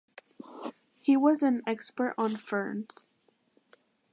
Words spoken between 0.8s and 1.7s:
He was an